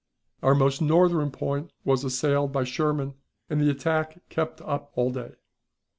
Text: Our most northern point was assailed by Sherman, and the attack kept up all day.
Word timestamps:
Our 0.41 0.55
most 0.55 0.81
northern 0.81 1.29
point 1.29 1.69
was 1.85 2.03
assailed 2.03 2.51
by 2.51 2.63
Sherman, 2.63 3.13
and 3.51 3.61
the 3.61 3.69
attack 3.69 4.27
kept 4.29 4.59
up 4.61 4.91
all 4.95 5.11
day. 5.11 5.35